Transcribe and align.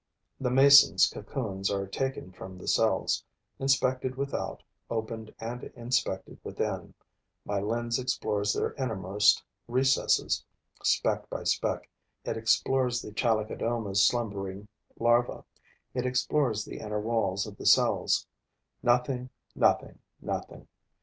The 0.39 0.49
Mason's 0.49 1.05
cocoons 1.07 1.69
are 1.69 1.85
taken 1.85 2.31
from 2.31 2.57
the 2.57 2.67
cells, 2.67 3.23
inspected 3.59 4.15
without, 4.15 4.63
opened 4.89 5.31
and 5.39 5.63
inspected 5.75 6.39
within. 6.43 6.95
My 7.45 7.59
lens 7.59 7.99
explores 7.99 8.51
their 8.51 8.73
innermost 8.79 9.43
recesses; 9.67 10.43
speck 10.81 11.29
by 11.29 11.43
speck, 11.43 11.87
it 12.25 12.35
explores 12.35 12.99
the 12.99 13.11
Chalicodoma's 13.11 14.01
slumbering 14.01 14.67
larva; 14.99 15.45
it 15.93 16.07
explores 16.07 16.65
the 16.65 16.79
inner 16.79 16.99
walls 16.99 17.45
of 17.45 17.57
the 17.57 17.67
cells. 17.67 18.25
Nothing, 18.81 19.29
nothing, 19.55 19.99
nothing! 20.19 20.67